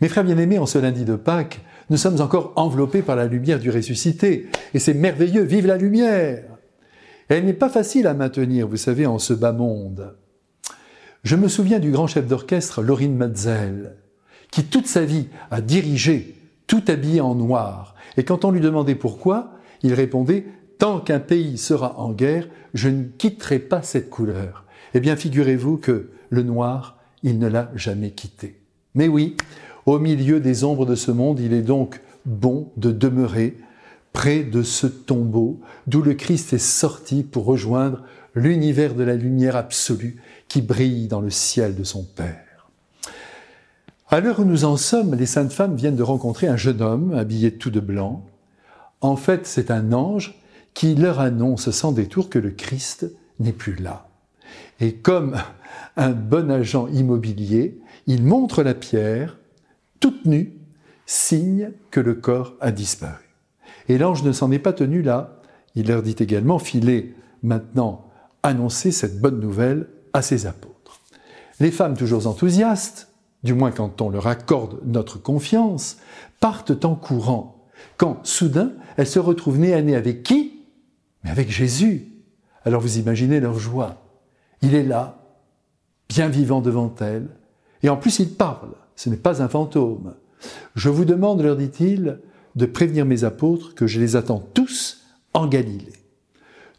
Mes 0.00 0.08
frères 0.08 0.24
bien-aimés, 0.24 0.58
en 0.58 0.66
ce 0.66 0.78
lundi 0.78 1.04
de 1.04 1.16
Pâques, 1.16 1.60
nous 1.90 1.98
sommes 1.98 2.20
encore 2.22 2.52
enveloppés 2.56 3.02
par 3.02 3.16
la 3.16 3.26
lumière 3.26 3.58
du 3.58 3.70
ressuscité. 3.70 4.48
Et 4.72 4.78
c'est 4.78 4.94
merveilleux, 4.94 5.42
vive 5.42 5.66
la 5.66 5.76
lumière 5.76 6.44
Elle 7.28 7.44
n'est 7.44 7.52
pas 7.52 7.68
facile 7.68 8.06
à 8.06 8.14
maintenir, 8.14 8.66
vous 8.66 8.78
savez, 8.78 9.04
en 9.04 9.18
ce 9.18 9.34
bas 9.34 9.52
monde. 9.52 10.16
Je 11.22 11.36
me 11.36 11.48
souviens 11.48 11.80
du 11.80 11.90
grand 11.90 12.06
chef 12.06 12.26
d'orchestre, 12.26 12.80
Laurine 12.80 13.14
Matzel, 13.14 13.96
qui 14.50 14.64
toute 14.64 14.86
sa 14.86 15.04
vie 15.04 15.28
a 15.50 15.60
dirigé, 15.60 16.34
tout 16.66 16.82
habillé 16.88 17.20
en 17.20 17.34
noir. 17.34 17.94
Et 18.16 18.24
quand 18.24 18.46
on 18.46 18.52
lui 18.52 18.60
demandait 18.60 18.94
pourquoi, 18.94 19.52
il 19.82 19.92
répondait 19.92 20.46
Tant 20.78 20.98
qu'un 20.98 21.20
pays 21.20 21.58
sera 21.58 21.98
en 22.00 22.12
guerre, 22.12 22.48
je 22.72 22.88
ne 22.88 23.04
quitterai 23.04 23.58
pas 23.58 23.82
cette 23.82 24.08
couleur. 24.08 24.64
Eh 24.94 25.00
bien, 25.00 25.14
figurez-vous 25.14 25.76
que 25.76 26.08
le 26.30 26.42
noir, 26.42 26.96
il 27.22 27.38
ne 27.38 27.48
l'a 27.48 27.70
jamais 27.74 28.12
quitté. 28.12 28.62
Mais 28.94 29.06
oui, 29.06 29.36
au 29.86 29.98
milieu 29.98 30.40
des 30.40 30.64
ombres 30.64 30.86
de 30.86 30.94
ce 30.94 31.10
monde, 31.10 31.40
il 31.40 31.52
est 31.52 31.62
donc 31.62 32.00
bon 32.26 32.70
de 32.76 32.90
demeurer 32.90 33.56
près 34.12 34.42
de 34.42 34.62
ce 34.62 34.86
tombeau 34.86 35.60
d'où 35.86 36.02
le 36.02 36.14
Christ 36.14 36.52
est 36.52 36.58
sorti 36.58 37.22
pour 37.22 37.44
rejoindre 37.44 38.02
l'univers 38.34 38.94
de 38.94 39.02
la 39.02 39.14
lumière 39.14 39.56
absolue 39.56 40.20
qui 40.48 40.62
brille 40.62 41.08
dans 41.08 41.20
le 41.20 41.30
ciel 41.30 41.74
de 41.74 41.84
son 41.84 42.04
Père. 42.04 42.68
À 44.08 44.20
l'heure 44.20 44.40
où 44.40 44.44
nous 44.44 44.64
en 44.64 44.76
sommes, 44.76 45.14
les 45.14 45.26
saintes 45.26 45.52
femmes 45.52 45.76
viennent 45.76 45.96
de 45.96 46.02
rencontrer 46.02 46.48
un 46.48 46.56
jeune 46.56 46.82
homme 46.82 47.14
habillé 47.14 47.52
tout 47.52 47.70
de 47.70 47.80
blanc. 47.80 48.26
En 49.00 49.16
fait, 49.16 49.46
c'est 49.46 49.70
un 49.70 49.92
ange 49.92 50.40
qui 50.74 50.94
leur 50.94 51.20
annonce 51.20 51.70
sans 51.70 51.92
détour 51.92 52.28
que 52.28 52.38
le 52.38 52.50
Christ 52.50 53.06
n'est 53.38 53.52
plus 53.52 53.76
là. 53.76 54.08
Et 54.80 54.94
comme 54.94 55.36
un 55.96 56.10
bon 56.10 56.50
agent 56.50 56.88
immobilier, 56.88 57.78
il 58.06 58.24
montre 58.24 58.62
la 58.62 58.74
pierre 58.74 59.38
toute 60.00 60.24
nue, 60.24 60.56
signe 61.06 61.72
que 61.90 62.00
le 62.00 62.14
corps 62.14 62.54
a 62.60 62.72
disparu. 62.72 63.28
Et 63.88 63.98
l'ange 63.98 64.22
ne 64.22 64.32
s'en 64.32 64.50
est 64.50 64.58
pas 64.58 64.72
tenu 64.72 65.02
là. 65.02 65.40
Il 65.74 65.88
leur 65.88 66.02
dit 66.02 66.16
également, 66.18 66.58
filez 66.58 67.14
maintenant 67.42 68.06
annoncer 68.42 68.90
cette 68.90 69.20
bonne 69.20 69.40
nouvelle 69.40 69.88
à 70.12 70.22
ses 70.22 70.46
apôtres. 70.46 71.00
Les 71.60 71.70
femmes 71.70 71.96
toujours 71.96 72.26
enthousiastes, 72.26 73.08
du 73.42 73.54
moins 73.54 73.70
quand 73.70 74.00
on 74.00 74.08
leur 74.08 74.26
accorde 74.26 74.80
notre 74.84 75.18
confiance, 75.18 75.98
partent 76.40 76.84
en 76.84 76.94
courant, 76.94 77.66
quand 77.96 78.26
soudain 78.26 78.72
elles 78.96 79.06
se 79.06 79.18
retrouvent 79.18 79.58
nez 79.58 79.74
à 79.74 79.82
nez 79.82 79.96
avec 79.96 80.22
qui? 80.22 80.64
Mais 81.22 81.30
avec 81.30 81.50
Jésus. 81.50 82.08
Alors 82.64 82.80
vous 82.80 82.98
imaginez 82.98 83.40
leur 83.40 83.58
joie. 83.58 84.02
Il 84.62 84.74
est 84.74 84.82
là, 84.82 85.18
bien 86.08 86.28
vivant 86.28 86.60
devant 86.60 86.94
elles, 87.00 87.28
et 87.82 87.88
en 87.88 87.96
plus 87.96 88.18
il 88.18 88.34
parle 88.34 88.72
ce 89.00 89.08
n'est 89.08 89.16
pas 89.16 89.42
un 89.42 89.48
fantôme. 89.48 90.14
Je 90.74 90.90
vous 90.90 91.06
demande, 91.06 91.40
leur 91.40 91.56
dit-il, 91.56 92.20
de 92.54 92.66
prévenir 92.66 93.06
mes 93.06 93.24
apôtres 93.24 93.74
que 93.74 93.86
je 93.86 93.98
les 93.98 94.14
attends 94.14 94.46
tous 94.52 95.06
en 95.32 95.46
Galilée. 95.46 95.94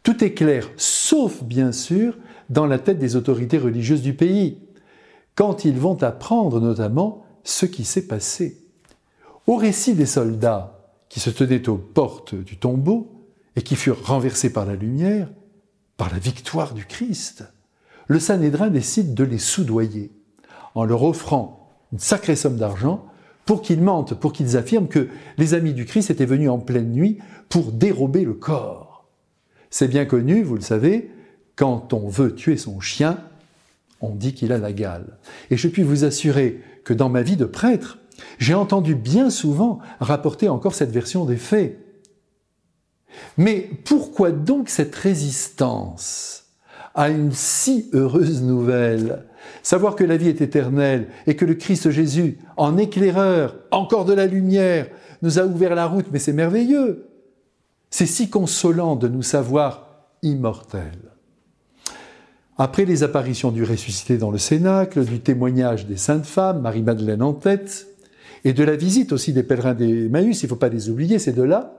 Tout 0.03 0.23
est 0.23 0.36
clair, 0.36 0.69
sauf 0.77 1.42
bien 1.42 1.72
sûr 1.72 2.16
dans 2.52 2.67
la 2.67 2.77
tête 2.77 2.99
des 2.99 3.16
autorités 3.16 3.58
religieuses 3.58 4.03
du 4.03 4.14
pays, 4.14 4.59
quand 5.33 5.66
ils 5.66 5.80
vont 5.80 6.03
apprendre 6.03 6.61
notamment 6.61 7.25
ce 7.44 7.66
qui 7.66 7.86
s'est 7.86 8.05
passé. 8.05 8.67
Au 9.47 9.55
récit 9.55 9.95
des 9.95 10.05
soldats 10.05 10.80
qui 11.09 11.19
se 11.19 11.31
tenaient 11.31 11.69
aux 11.69 11.77
portes 11.77 12.36
du 12.36 12.59
tombeau 12.59 13.25
et 13.55 13.64
qui 13.64 13.75
furent 13.75 14.05
renversés 14.05 14.53
par 14.53 14.67
la 14.67 14.75
lumière, 14.75 15.31
par 15.97 16.11
la 16.11 16.19
victoire 16.19 16.75
du 16.75 16.86
Christ, 16.86 17.45
le 18.05 18.19
Sanhédrin 18.19 18.67
décide 18.67 19.16
de 19.16 19.23
les 19.23 19.39
soudoyer 19.39 20.11
en 20.75 20.83
leur 20.83 21.02
offrant 21.02 21.61
une 21.92 22.00
sacrée 22.00 22.36
somme 22.36 22.58
d'argent 22.58 23.06
pour 23.45 23.61
qu'ils 23.61 23.81
mentent, 23.81 24.14
pour 24.14 24.34
qu'ils 24.34 24.58
affirment 24.58 24.88
que 24.88 25.09
les 25.38 25.53
amis 25.53 25.73
du 25.73 25.86
Christ 25.86 26.09
étaient 26.09 26.25
venus 26.25 26.50
en 26.50 26.59
pleine 26.59 26.92
nuit 26.92 27.20
pour 27.50 27.72
dérober 27.72 28.23
le 28.23 28.33
corps. 28.33 29.06
C'est 29.70 29.88
bien 29.88 30.06
connu, 30.06 30.44
vous 30.44 30.56
le 30.56 30.61
savez, 30.61 31.11
quand 31.55 31.93
on 31.93 32.08
veut 32.08 32.36
tuer 32.36 32.58
son 32.58 32.80
chien, 32.80 33.20
on 34.02 34.15
dit 34.15 34.33
qu'il 34.33 34.52
a 34.52 34.58
la 34.58 34.73
gale. 34.73 35.17
Et 35.49 35.58
je 35.58 35.67
puis 35.67 35.83
vous 35.83 36.04
assurer 36.04 36.61
que 36.83 36.93
dans 36.93 37.10
ma 37.10 37.21
vie 37.21 37.38
de 37.38 37.45
prêtre, 37.45 37.99
j'ai 38.38 38.54
entendu 38.54 38.95
bien 38.95 39.30
souvent 39.30 39.80
rapporter 39.99 40.49
encore 40.49 40.76
cette 40.76 40.92
version 40.92 41.26
des 41.26 41.38
faits. 41.38 41.77
Mais 43.38 43.70
pourquoi 43.86 44.32
donc 44.32 44.70
cette 44.70 44.95
résistance? 44.95 46.40
À 46.95 47.09
une 47.09 47.31
si 47.31 47.89
heureuse 47.93 48.41
nouvelle 48.41 49.23
Savoir 49.63 49.95
que 49.95 50.03
la 50.03 50.17
vie 50.17 50.29
est 50.29 50.41
éternelle 50.41 51.07
et 51.27 51.35
que 51.35 51.45
le 51.45 51.55
Christ 51.55 51.91
Jésus, 51.91 52.37
en 52.57 52.77
éclaireur, 52.77 53.55
encore 53.71 54.05
de 54.05 54.13
la 54.13 54.25
lumière, 54.25 54.87
nous 55.21 55.39
a 55.39 55.45
ouvert 55.45 55.75
la 55.75 55.85
route, 55.85 56.07
mais 56.11 56.19
c'est 56.19 56.33
merveilleux. 56.33 57.07
C'est 57.89 58.05
si 58.05 58.29
consolant 58.29 58.95
de 58.95 59.07
nous 59.07 59.21
savoir 59.21 60.07
immortels. 60.23 61.11
Après 62.57 62.85
les 62.85 63.03
apparitions 63.03 63.52
du 63.52 63.63
ressuscité 63.63 64.17
dans 64.17 64.31
le 64.31 64.37
Cénacle, 64.37 65.05
du 65.05 65.19
témoignage 65.19 65.87
des 65.87 65.97
saintes 65.97 66.25
femmes, 66.25 66.61
Marie-Madeleine 66.61 67.21
en 67.21 67.33
tête, 67.33 67.87
et 68.43 68.53
de 68.53 68.63
la 68.63 68.75
visite 68.75 69.11
aussi 69.11 69.33
des 69.33 69.43
pèlerins 69.43 69.73
d'Emmaüs, 69.73 70.41
il 70.41 70.45
ne 70.45 70.49
faut 70.49 70.55
pas 70.55 70.69
les 70.69 70.89
oublier, 70.89 71.19
c'est 71.19 71.33
de 71.33 71.43
là, 71.43 71.75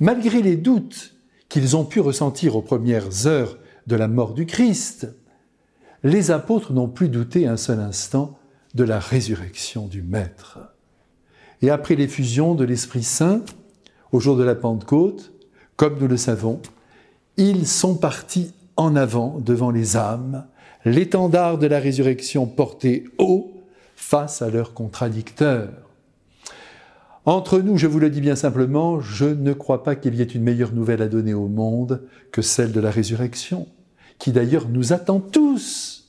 malgré 0.00 0.42
les 0.42 0.56
doutes 0.56 1.14
qu'ils 1.48 1.76
ont 1.76 1.84
pu 1.84 2.00
ressentir 2.00 2.56
aux 2.56 2.62
premières 2.62 3.26
heures 3.26 3.58
de 3.86 3.96
la 3.96 4.08
mort 4.08 4.34
du 4.34 4.46
Christ, 4.46 5.08
les 6.04 6.30
apôtres 6.30 6.72
n'ont 6.72 6.88
plus 6.88 7.08
douté 7.08 7.46
un 7.46 7.56
seul 7.56 7.80
instant 7.80 8.38
de 8.74 8.84
la 8.84 8.98
résurrection 8.98 9.86
du 9.86 10.02
Maître. 10.02 10.58
Et 11.60 11.70
après 11.70 11.94
l'effusion 11.94 12.54
de 12.54 12.64
l'Esprit 12.64 13.02
Saint, 13.02 13.42
au 14.10 14.20
jour 14.20 14.36
de 14.36 14.42
la 14.42 14.54
Pentecôte, 14.54 15.32
comme 15.76 15.98
nous 15.98 16.08
le 16.08 16.16
savons, 16.16 16.60
ils 17.36 17.66
sont 17.66 17.94
partis 17.94 18.52
en 18.76 18.96
avant 18.96 19.38
devant 19.38 19.70
les 19.70 19.96
âmes, 19.96 20.46
l'étendard 20.84 21.58
de 21.58 21.66
la 21.66 21.78
résurrection 21.78 22.46
porté 22.46 23.04
haut 23.18 23.52
face 23.94 24.42
à 24.42 24.50
leurs 24.50 24.74
contradicteurs. 24.74 25.70
Entre 27.24 27.60
nous, 27.60 27.76
je 27.76 27.86
vous 27.86 28.00
le 28.00 28.10
dis 28.10 28.20
bien 28.20 28.34
simplement, 28.34 29.00
je 29.00 29.26
ne 29.26 29.52
crois 29.52 29.84
pas 29.84 29.94
qu'il 29.94 30.16
y 30.16 30.22
ait 30.22 30.24
une 30.24 30.42
meilleure 30.42 30.72
nouvelle 30.72 31.02
à 31.02 31.08
donner 31.08 31.34
au 31.34 31.46
monde 31.46 32.02
que 32.32 32.42
celle 32.42 32.72
de 32.72 32.80
la 32.80 32.90
résurrection, 32.90 33.68
qui 34.18 34.32
d'ailleurs 34.32 34.68
nous 34.68 34.92
attend 34.92 35.20
tous 35.20 36.02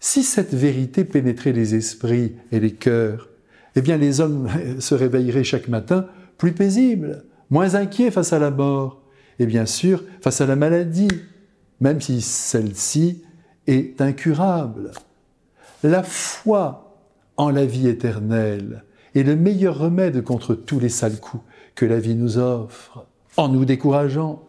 si 0.00 0.22
cette 0.22 0.54
vérité 0.54 1.04
pénétrait 1.04 1.52
les 1.52 1.74
esprits 1.74 2.36
et 2.52 2.60
les 2.60 2.74
cœurs, 2.74 3.28
eh 3.74 3.80
bien 3.80 3.96
les 3.96 4.20
hommes 4.20 4.48
se 4.78 4.94
réveilleraient 4.94 5.44
chaque 5.44 5.68
matin 5.68 6.06
plus 6.38 6.52
paisibles, 6.52 7.24
moins 7.50 7.74
inquiets 7.74 8.10
face 8.10 8.32
à 8.32 8.38
la 8.38 8.50
mort, 8.50 9.02
et 9.38 9.46
bien 9.46 9.66
sûr 9.66 10.04
face 10.20 10.40
à 10.40 10.46
la 10.46 10.56
maladie, 10.56 11.08
même 11.80 12.00
si 12.00 12.20
celle-ci 12.20 13.22
est 13.66 14.00
incurable. 14.00 14.92
La 15.82 16.02
foi 16.02 16.96
en 17.36 17.50
la 17.50 17.66
vie 17.66 17.88
éternelle 17.88 18.84
est 19.18 19.22
le 19.22 19.36
meilleur 19.36 19.78
remède 19.78 20.22
contre 20.22 20.54
tous 20.54 20.78
les 20.78 20.88
sales 20.88 21.20
coups 21.20 21.42
que 21.74 21.86
la 21.86 21.98
vie 21.98 22.14
nous 22.14 22.38
offre, 22.38 23.06
en 23.36 23.48
nous 23.48 23.64
décourageant. 23.64 24.42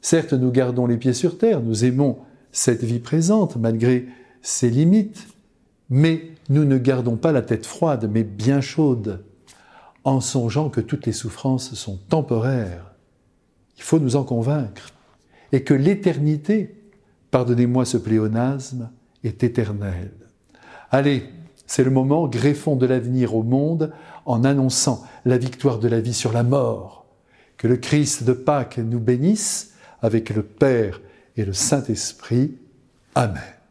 Certes, 0.00 0.32
nous 0.32 0.50
gardons 0.50 0.86
les 0.86 0.96
pieds 0.96 1.12
sur 1.12 1.38
terre, 1.38 1.60
nous 1.60 1.84
aimons 1.84 2.18
cette 2.50 2.84
vie 2.84 2.98
présente 2.98 3.56
malgré 3.56 4.06
ses 4.42 4.70
limites, 4.70 5.28
mais 5.88 6.32
nous 6.48 6.64
ne 6.64 6.78
gardons 6.78 7.16
pas 7.16 7.32
la 7.32 7.42
tête 7.42 7.66
froide, 7.66 8.10
mais 8.12 8.24
bien 8.24 8.60
chaude, 8.60 9.24
en 10.04 10.20
songeant 10.20 10.68
que 10.68 10.80
toutes 10.80 11.06
les 11.06 11.12
souffrances 11.12 11.74
sont 11.74 11.98
temporaires. 12.08 12.92
Il 13.76 13.82
faut 13.82 14.00
nous 14.00 14.16
en 14.16 14.24
convaincre. 14.24 14.92
Et 15.52 15.62
que 15.64 15.74
l'éternité, 15.74 16.74
pardonnez-moi 17.30 17.84
ce 17.84 17.98
pléonasme, 17.98 18.90
est 19.22 19.44
éternelle. 19.44 20.12
Allez, 20.90 21.24
c'est 21.74 21.84
le 21.84 21.90
moment, 21.90 22.28
greffons 22.28 22.76
de 22.76 22.84
l'avenir 22.84 23.34
au 23.34 23.42
monde 23.42 23.94
en 24.26 24.44
annonçant 24.44 25.04
la 25.24 25.38
victoire 25.38 25.78
de 25.78 25.88
la 25.88 26.02
vie 26.02 26.12
sur 26.12 26.30
la 26.30 26.42
mort. 26.42 27.06
Que 27.56 27.66
le 27.66 27.78
Christ 27.78 28.24
de 28.24 28.34
Pâques 28.34 28.76
nous 28.76 29.00
bénisse 29.00 29.72
avec 30.02 30.28
le 30.28 30.42
Père 30.42 31.00
et 31.38 31.46
le 31.46 31.54
Saint-Esprit. 31.54 32.58
Amen. 33.14 33.61